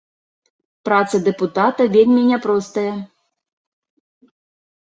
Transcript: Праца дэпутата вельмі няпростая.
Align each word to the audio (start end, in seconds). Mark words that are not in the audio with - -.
Праца 0.89 1.15
дэпутата 1.27 1.87
вельмі 1.97 2.21
няпростая. 2.31 2.93